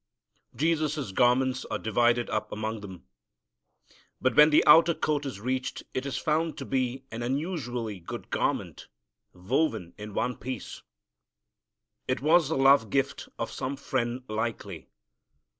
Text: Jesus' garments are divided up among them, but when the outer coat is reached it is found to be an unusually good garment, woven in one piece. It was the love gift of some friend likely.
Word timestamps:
Jesus' 0.55 1.11
garments 1.11 1.63
are 1.65 1.77
divided 1.77 2.27
up 2.31 2.51
among 2.51 2.79
them, 2.79 3.05
but 4.19 4.35
when 4.35 4.49
the 4.49 4.65
outer 4.65 4.95
coat 4.95 5.27
is 5.27 5.39
reached 5.39 5.83
it 5.93 6.07
is 6.07 6.17
found 6.17 6.57
to 6.57 6.65
be 6.65 7.03
an 7.11 7.21
unusually 7.21 7.99
good 7.99 8.31
garment, 8.31 8.87
woven 9.31 9.93
in 9.99 10.15
one 10.15 10.37
piece. 10.37 10.81
It 12.07 12.19
was 12.19 12.49
the 12.49 12.57
love 12.57 12.89
gift 12.89 13.29
of 13.37 13.51
some 13.51 13.75
friend 13.77 14.23
likely. 14.27 14.89